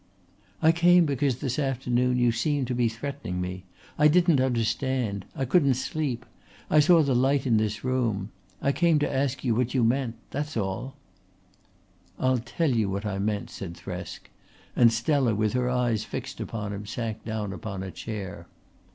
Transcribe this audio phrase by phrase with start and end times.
[0.63, 3.65] "I came because this afternoon you seemed to be threatening me.
[3.99, 5.25] I didn't understand.
[5.35, 6.25] I couldn't sleep.
[6.71, 8.31] I saw the light in this room.
[8.63, 10.95] I came to ask you what you meant that's all."
[12.17, 14.31] "I'll tell you what I meant," said Thresk,
[14.75, 18.47] and Stella with her eyes fixed upon him sank down upon a chair.